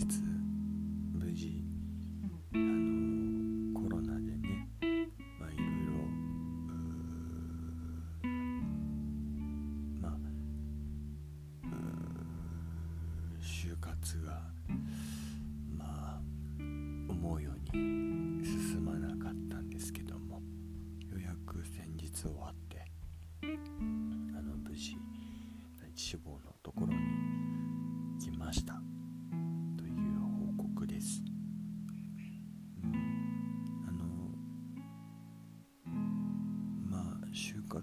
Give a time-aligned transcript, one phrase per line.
[0.00, 0.29] nichts.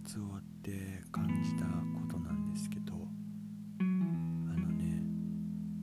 [0.07, 2.93] 活終わって感じたことなんですけど
[3.81, 5.03] あのね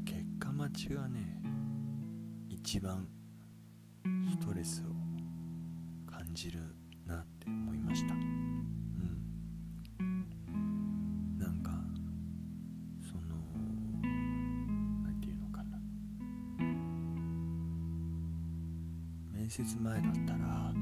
[0.06, 1.42] 結果待ちがね
[2.48, 3.06] 一番
[4.30, 4.84] ストレスを
[6.10, 6.60] 感じる
[7.06, 8.14] なって思いました。
[8.14, 8.22] うん。
[11.38, 11.70] なんか
[13.02, 13.22] その
[15.02, 15.78] 何て言うのかな。
[19.32, 20.72] 面接前だったら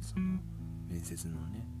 [0.00, 0.38] その
[0.88, 1.73] 面接のね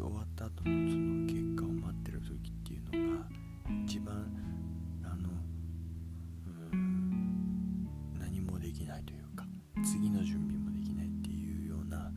[0.00, 3.26] 終わった後のその結果を待ってる時っていうのが
[3.84, 4.14] 一番
[5.04, 5.28] あの
[6.72, 7.88] うん
[8.18, 9.44] 何もできないというか
[9.84, 12.10] 次の準備もできないっていうような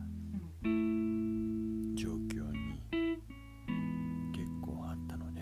[1.96, 2.80] 状況に
[4.32, 5.40] 結構あったので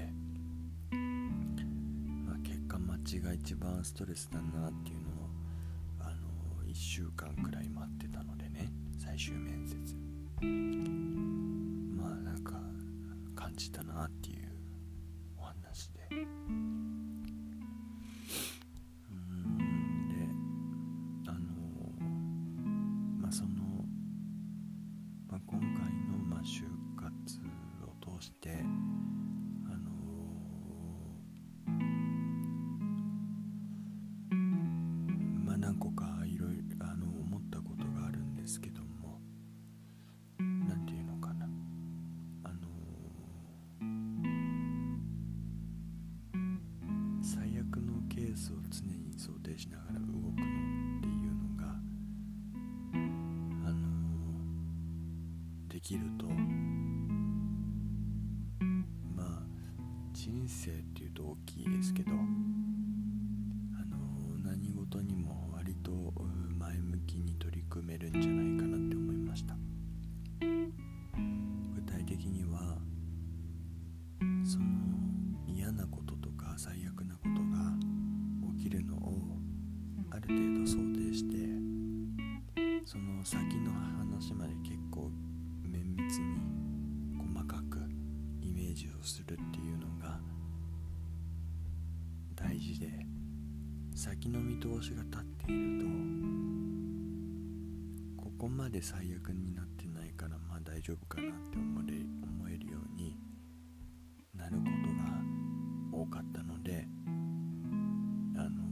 [2.27, 5.02] まあ、結果待ちが一番ストレスだなっていう
[61.15, 62.19] と大きいですけどあの
[64.45, 65.91] 何事にも割と
[66.59, 68.22] 前向きに取り組めるんじゃ
[92.73, 92.89] 大事で
[93.95, 95.87] 先の見通しが立っていると
[98.25, 101.93] ここまで最悪になってないからまあ大丈夫かなって思え
[102.25, 103.15] 思えるように
[104.35, 106.87] なることが多かったので
[108.37, 108.63] あの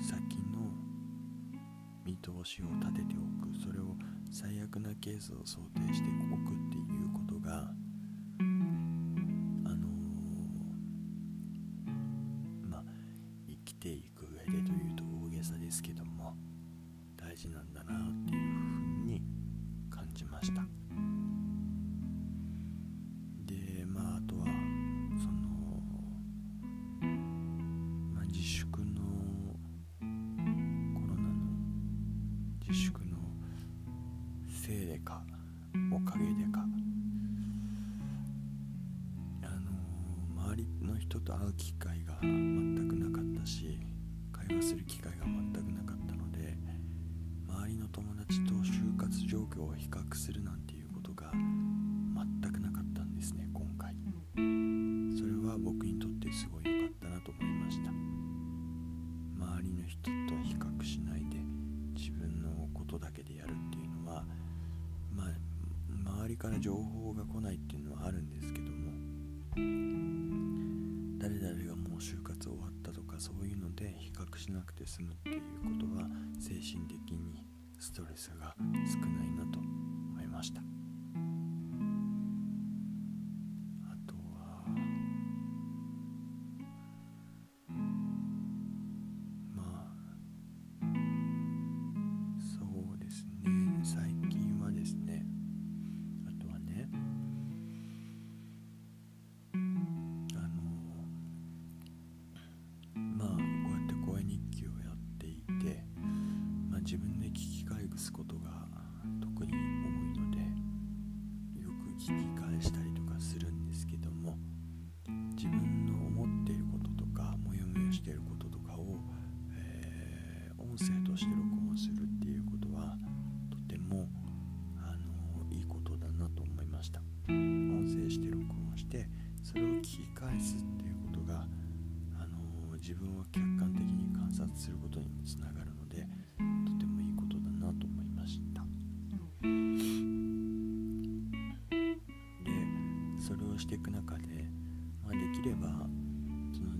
[0.00, 0.70] 先の
[2.04, 3.44] 見通しを立てておく。
[3.64, 3.96] それを
[4.30, 6.23] 最悪なケースを想定しておくって
[17.44, 17.96] 事なんだなっ
[18.26, 19.22] ていうふうに
[19.90, 20.62] 感じました。
[23.44, 25.36] でまああとはその、
[28.14, 28.86] まあ、自粛の
[30.00, 31.34] コロナの
[32.66, 33.18] 自粛の
[34.48, 35.22] せいでか
[35.92, 36.64] おかげでか
[39.42, 39.70] あの
[40.46, 42.63] 周りの人と会う機会が全く
[50.16, 53.94] するなんていうことが全くなかったんですね今回。
[55.16, 57.90] それは僕にとってすごい良かったなと思いました。
[57.90, 60.10] 周りの人と
[60.42, 61.38] 比較しないで
[61.94, 64.24] 自分のことだけでやるっていうのは
[65.12, 65.28] まあ
[66.24, 68.92] 周りから情報が来ないっていうのはあるんですけども
[71.18, 76.08] 誰々がもう就活終わったとかそういうので比較しなくて済むっていうことは
[76.38, 77.46] 精神的に
[77.78, 79.60] ストレスが少ないなと
[80.34, 80.62] ました。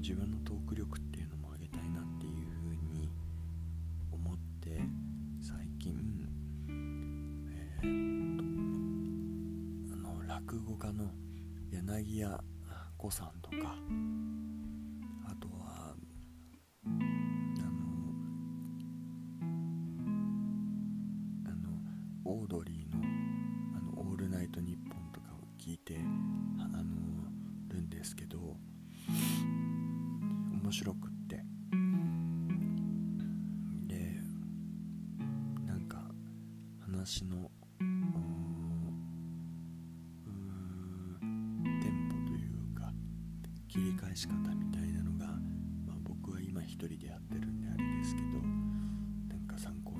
[0.04, 3.08] 自分のトーク力っていうのも上げたいなっていうふうに
[4.12, 4.82] 思って
[5.40, 5.96] 最近
[6.68, 7.86] え、っ
[9.88, 11.10] とあの落語家の
[11.70, 12.38] 柳家
[12.98, 13.76] 子さんとか
[37.14, 37.84] 私のテ
[41.88, 42.92] ンポというか
[43.68, 45.26] 切り返し方みたいなのが、
[45.86, 48.26] まあ、僕は今一人でやってるんであれですけど
[49.28, 49.93] なんか参考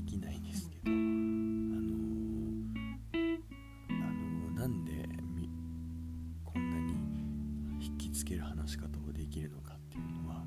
[0.00, 0.96] できないんですけどあの
[3.88, 4.92] あのなんで
[5.34, 5.50] み
[6.44, 6.94] こんなに
[7.84, 10.44] 引きつける話し方をできるのかっていうのは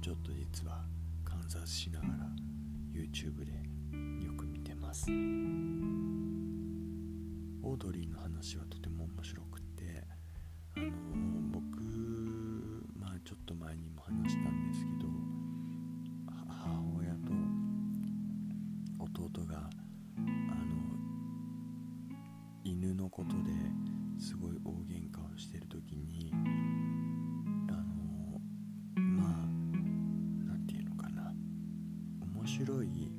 [0.00, 0.84] ちょっと実は
[1.24, 2.12] 観察しながら
[2.94, 3.52] YouTube で
[4.24, 5.10] よく見てます。
[5.10, 9.61] オードリーの話はとても面白く
[22.82, 23.52] 犬のことで
[24.18, 26.32] すごい大喧嘩をしてる時に
[27.70, 28.40] あの
[28.96, 29.28] まあ
[30.44, 31.32] 何て言うのかな。
[32.34, 33.12] 面白い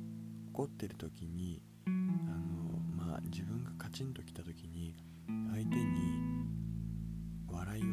[0.52, 4.94] 怒ってる時にあのまあ自分がカチンときた時に
[5.50, 5.84] 相手に
[7.48, 7.86] 笑いを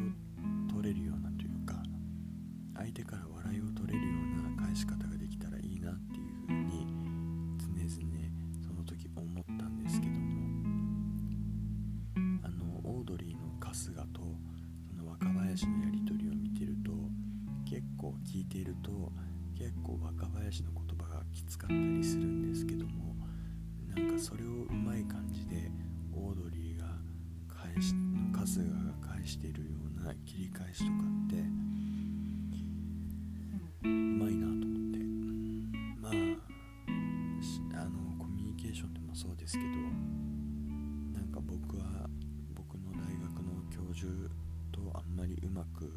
[19.62, 23.14] 結構若林の言葉がきつかったりするんですけども
[23.94, 25.70] なんかそれをうまい感じで
[26.12, 26.86] オードリーが
[27.46, 27.94] 返し
[28.34, 29.68] 春日が返しているよ
[30.02, 31.36] うな切り返しとかって
[33.84, 34.98] うまいなと思って。
[36.02, 36.12] まあ
[37.82, 39.66] あのコミュニケーションでもそうですけど
[41.16, 42.10] なんか僕は
[42.56, 44.10] 僕の大学の教授
[44.72, 45.92] とあんまりうまく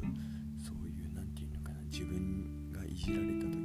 [0.64, 3.55] そういう何て言うのかな自分がいじられた時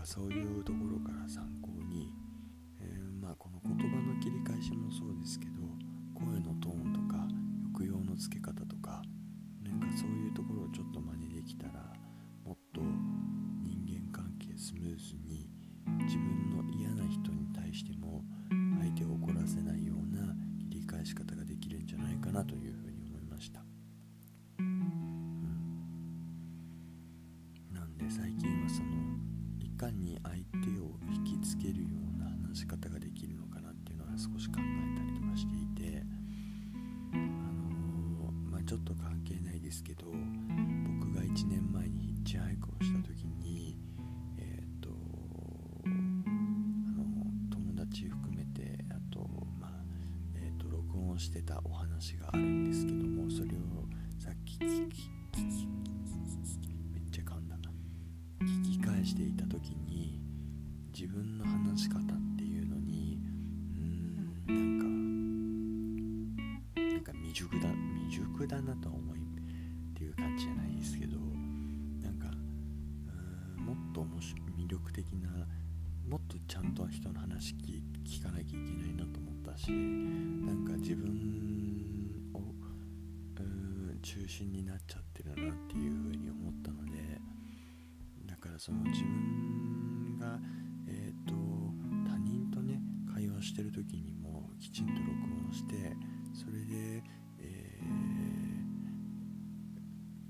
[0.00, 2.12] かそういうところから参考に、
[2.80, 5.60] えー、まあこの言葉の切り返しもそうですけど
[6.14, 7.28] 声のトーンとか
[7.76, 9.02] 抑揚のつけ方とか
[9.62, 11.92] なんかそういうところをちょっと真似できたら
[12.44, 12.80] もっと
[13.62, 15.50] 人間関係スムーズに
[16.04, 18.24] 自分の嫌な人に対しても
[18.80, 20.34] 相手を怒らせないような
[20.70, 22.69] 切り返し方ができるんじゃないかなという
[34.20, 36.02] 少し考えたりとかしていて
[37.14, 43.78] あのー、まあちょっと関係ないですけど僕が1年前にヒッチハイクをした時に
[44.38, 44.90] えっ、と
[45.86, 47.04] あの
[47.50, 49.20] 友達含めてあと
[49.58, 49.70] まあ
[50.34, 55.19] えっ、と録音してたお話があるんですけどもそれをさっき聞き
[75.02, 75.28] 的な
[76.06, 81.08] もっとちゃんと人の話聞かなきゃいけないなと思ったしなんか自分
[82.34, 82.40] を
[84.02, 87.20] 中心になっちゃってるなっていうふうに思ったので
[88.26, 90.38] だからその自分が
[90.88, 91.34] えっ、と
[92.08, 92.80] 他人とね
[93.14, 95.06] 会話してる時にもきちんと録
[95.46, 95.96] 音して
[96.34, 97.02] それで、
[97.38, 98.20] えー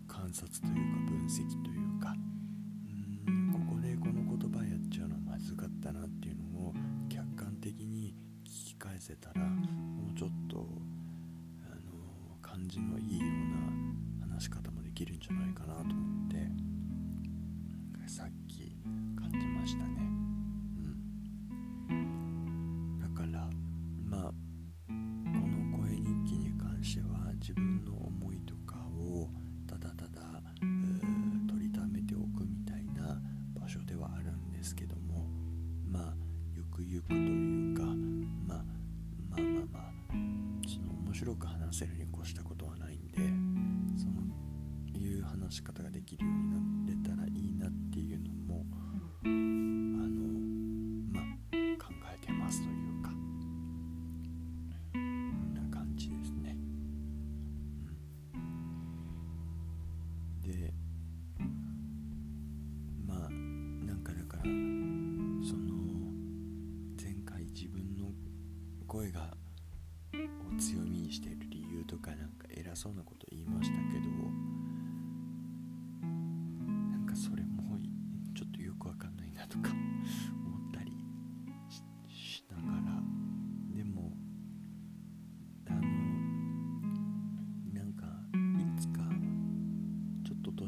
[0.07, 2.15] 観察というか分析というか
[9.01, 10.59] 返せたらもうちょっと
[11.65, 13.29] あの感じのいいよう
[14.21, 16.37] な話し方もできるんじゃないかなと思って
[18.07, 18.77] さっき
[19.19, 19.91] 感じましたね。
[21.89, 22.99] うん。
[23.01, 23.49] だから
[24.05, 24.33] まあ
[24.89, 29.31] この声日記に関しては自分の思いとかを
[29.67, 30.43] ただただ
[31.49, 33.19] 取りためておくみたいな
[33.59, 35.27] 場所ではあるんですけども
[35.89, 36.15] まあ
[36.53, 37.50] ゆくゆくという
[41.71, 43.19] ンセルに越したことはないんで
[43.97, 44.21] その
[44.99, 46.80] いう話し方ができるようにな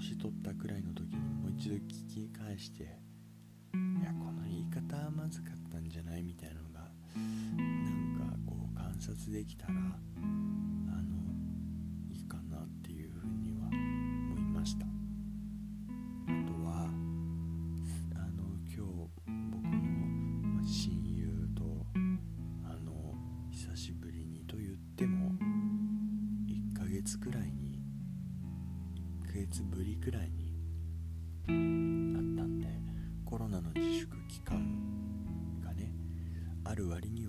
[0.02, 1.80] 年取ったくらいの時にもう一度聞
[2.28, 2.86] き返してい
[4.04, 6.24] やこの言い方はまずかったんじゃない？
[6.24, 9.72] みたいなのがなんかこう観察できたら
[30.02, 30.52] くらいに
[31.42, 32.66] あったんで
[33.24, 34.58] コロナの自粛期間
[35.64, 35.94] がね
[36.64, 37.21] ある割に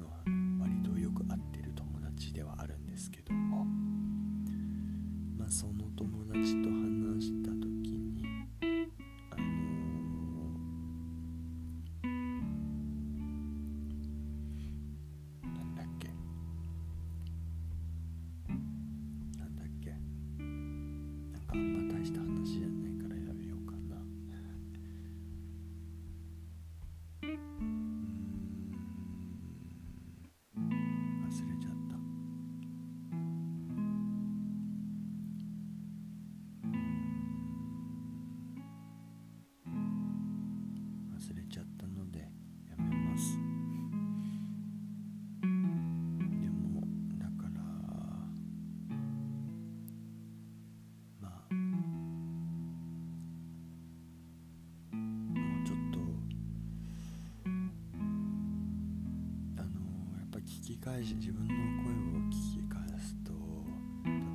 [60.63, 61.53] 聞き返し自分の
[61.83, 61.95] 声を
[62.29, 63.33] 聞き返すと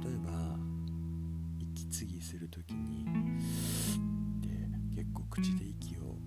[0.06, 0.58] 例えば
[1.58, 3.06] 息継ぎする時に
[4.42, 4.50] で
[4.94, 6.18] 結構口で息を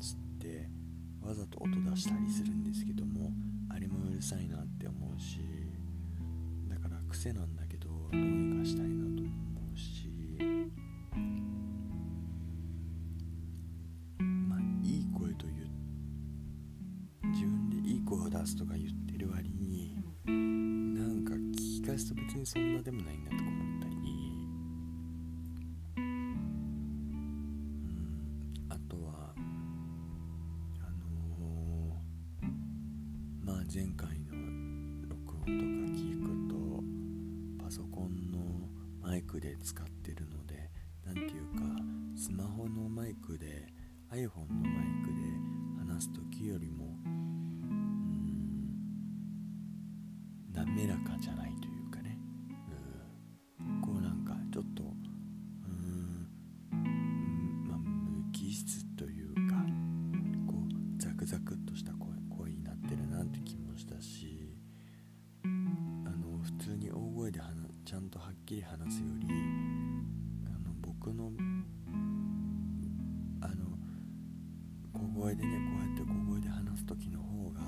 [0.00, 0.68] 吸って
[1.20, 3.32] わざと音出したりするんですけども
[3.74, 5.40] あれもうるさいなって思うし
[6.68, 9.09] だから癖なんだけどどうにかしたいな
[68.50, 69.28] きり話すより
[70.44, 71.30] あの僕の
[73.40, 73.78] あの
[74.92, 77.60] 小声でねこうやって小声で話す時の方が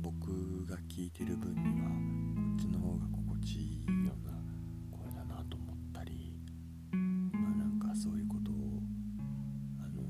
[0.00, 1.88] 僕が聞いてる分には
[2.48, 4.32] こっちの方が心地いいような
[4.90, 6.32] 声だなと思ったり
[6.92, 8.80] まあなんかそういうことを
[9.80, 10.02] あの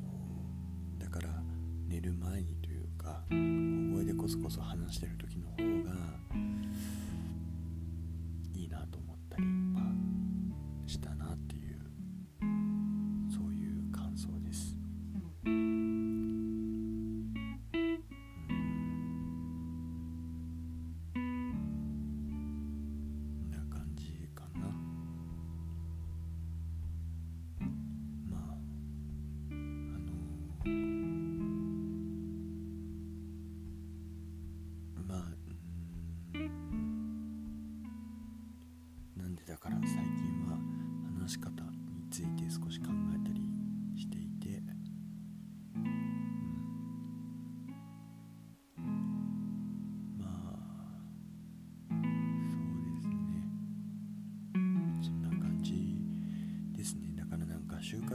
[1.00, 1.42] だから
[1.88, 5.31] 寝る前にというか小声でこそこそ話してる時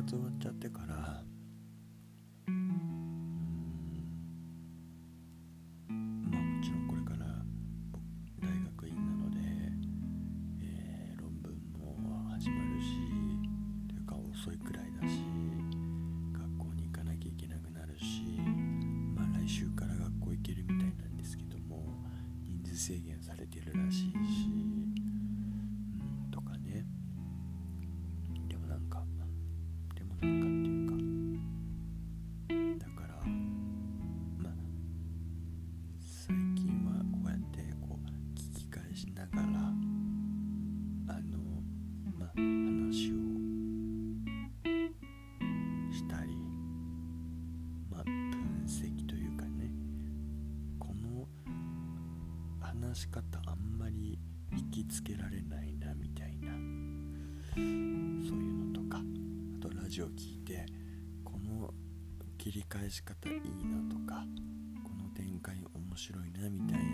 [0.07, 0.95] 集まっちゃってから。
[0.95, 1.03] ま
[6.39, 7.25] あもちろんこれから
[8.39, 9.37] 大学院なので、
[10.61, 12.87] えー、論文も始まるし
[13.89, 15.19] というか遅いくらいだし
[16.31, 18.21] 学校に行かなきゃいけなくなるし
[19.13, 21.83] まあ来週から学校行けるみたいなんですけども
[22.45, 24.13] 人数制限されてるらしい
[59.97, 60.63] ジオ聞いて
[61.23, 61.73] この
[62.37, 64.23] 切り返し方いいなとか
[64.83, 66.86] この展開面白いなみたいな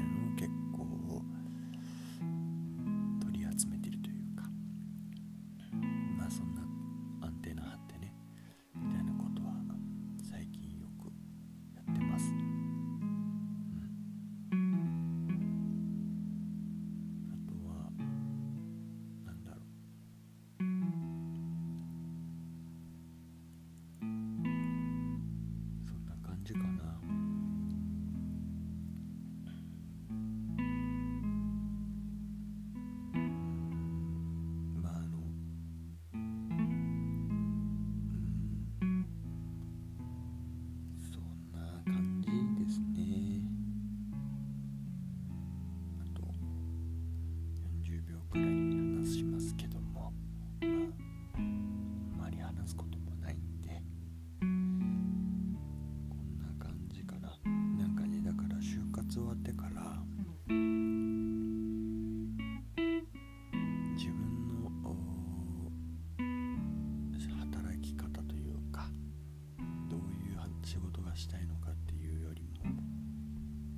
[71.13, 72.73] がしたいのかっていうよりも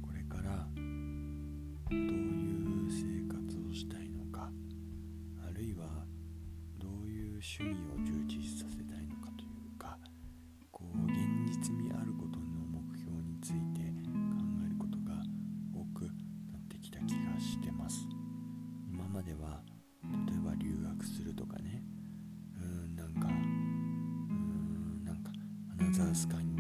[0.02, 4.50] これからどういう生活をしたいのか
[5.45, 5.86] あるいは
[6.80, 9.98] どういう趣味を充実させたいのかというか
[10.71, 11.13] こう現
[11.52, 14.15] 実味あることの目標について考
[14.65, 15.19] えることが
[15.76, 18.08] 多くなってきた気がしてます。
[18.88, 19.62] 今までは
[20.04, 21.84] 例えば留学するとかね
[22.62, 25.32] うんなんかうんなんか
[25.78, 26.54] アナザースカイ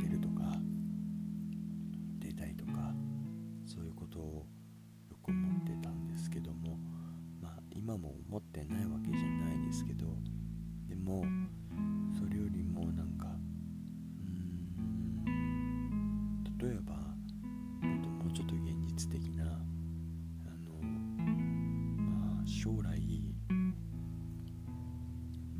[22.65, 22.99] 将来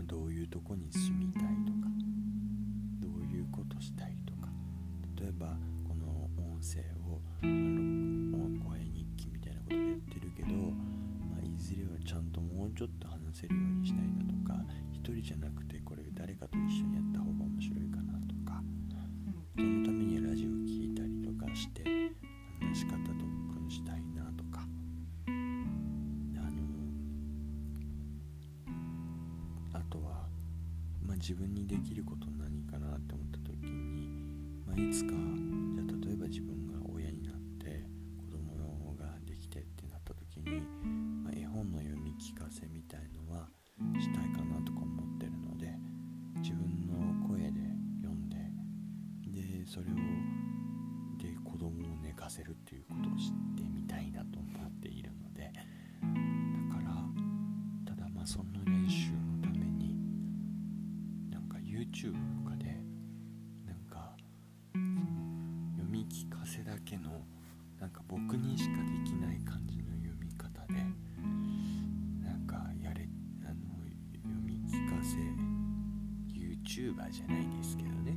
[0.07, 1.87] どういうとこに住みたいとか
[2.99, 4.49] どういうことしたいとか
[5.21, 5.55] 例えば
[5.87, 17.24] この音声を声日記みたいなことでやってるけど、まあ、いずれはちゃんともうちょっと話せるようにしたいなとか一人じゃなくてこれ誰かと一緒にやった方が
[31.27, 34.07] 自分にできること何かなって思った時に、
[34.63, 37.81] まあ、いつかじゃあ例えば自分が親になって
[38.15, 40.61] 子供ができてってなった時に、
[41.25, 43.49] まあ、絵本の読み聞かせみたいのは
[43.97, 45.73] したいかなとか思ってるので
[46.43, 47.57] 自分の声で
[48.05, 48.37] 読んで
[49.25, 49.95] でそれを
[51.17, 59.34] で子供を寝かせるっていうことを知ってみたいなと思っているのでだからただまあその練習も
[61.91, 62.65] YouTube とかで
[63.65, 64.15] なんか
[65.77, 67.25] 読み聞かせだけの
[67.79, 70.73] なんか僕にしかできない感じの読み方で
[72.23, 73.07] なんかやれ
[73.43, 73.55] あの
[74.13, 75.17] 読み聞かせ
[76.33, 78.15] YouTuber じゃないですけどね、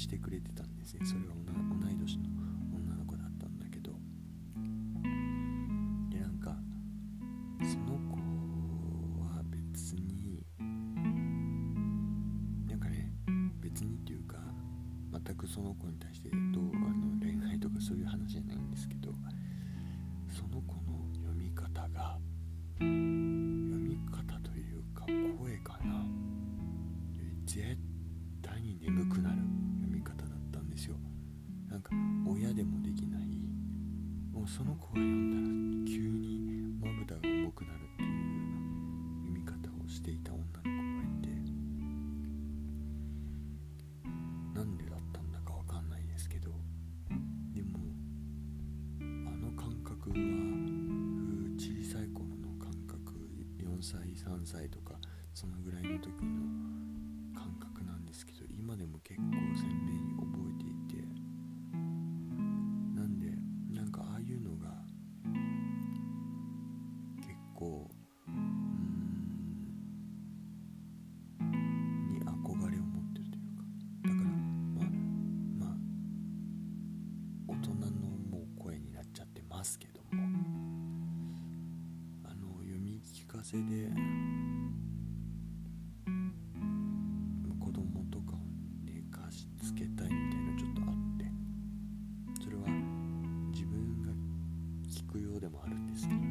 [0.00, 1.04] してくれてたんですね。
[1.04, 2.30] それは同い年の
[2.74, 3.92] 女の子だったんだけど。
[6.10, 6.56] でなんか
[7.60, 8.16] その子
[9.20, 10.42] は別に
[12.66, 13.12] なんかね
[13.60, 14.38] 別にっていうか
[15.12, 19.12] 全くその子に対してどうあの恋愛とかそういう話じゃないんですけど
[20.30, 22.18] その子の読み方が
[54.40, 54.94] 3歳とか
[55.34, 56.40] そのぐらいの時の
[57.38, 59.24] 感覚なんですけど今でも結構
[59.54, 61.04] 鮮明に覚えていて
[62.96, 63.26] なんで
[63.70, 64.70] なんかああいうのが
[67.18, 67.90] 結構
[68.28, 68.34] うん
[72.08, 73.64] に憧れを持ってるというか
[74.04, 74.86] だからまあ
[75.58, 75.76] まあ
[77.46, 80.28] 大人のもう声になっちゃってますけども
[82.62, 83.90] 読み聞かせで
[95.50, 96.29] もあるんですね。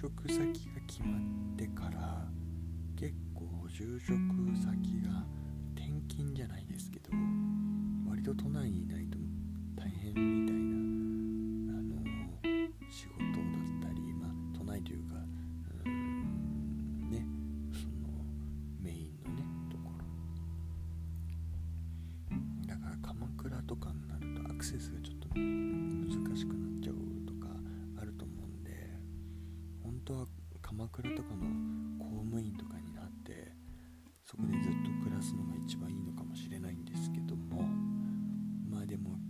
[0.00, 2.24] 職先が決まってから
[2.96, 4.14] 結構就職
[4.54, 5.26] 先が
[5.74, 7.10] 転勤じゃないですけど
[8.08, 9.07] 割と都内にいない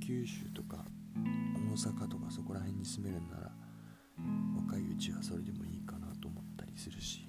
[0.08, 3.52] 九州とか大阪とかそこら辺に住めるんなら
[4.56, 7.28] 若いうちはそれでもいいかなと思ったりするし。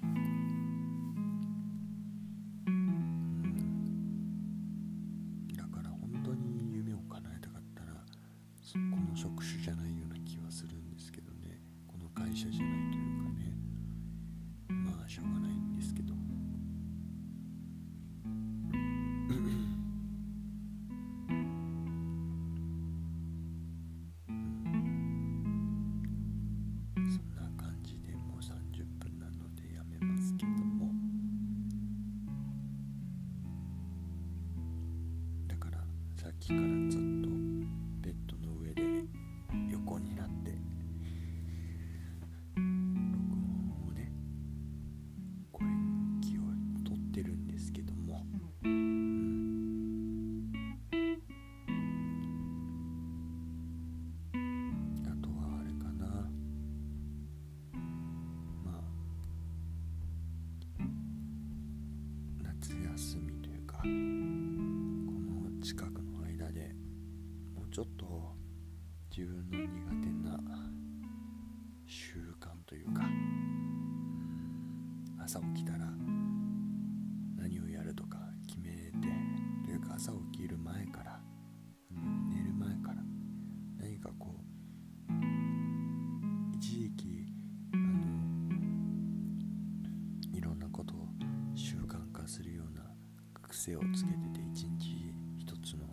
[93.60, 95.84] 癖をつけてて一日一つの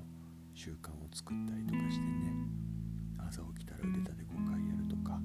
[0.56, 2.32] 習慣を作ったりとかしてね。
[3.28, 5.20] 朝起きたら腕立て5回やるとか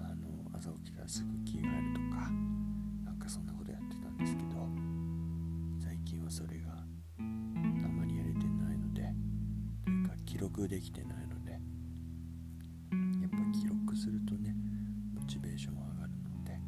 [0.00, 0.24] あの
[0.56, 2.30] 朝起きたらすぐ着替えるとか
[3.04, 4.56] なんかそんなことやってたんですけど
[5.84, 6.80] 最近はそれが
[7.18, 9.12] あんまりやれてないので
[9.84, 11.58] というか記録できてないのでや
[13.28, 14.56] っぱ記録するとね
[15.12, 16.58] モチベーション上がるので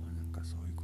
[0.00, 0.83] まあなんかそういうこ